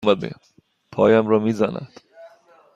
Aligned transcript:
پایم 0.91 1.27
را 1.27 1.39
می 1.39 1.51
زند. 1.53 2.01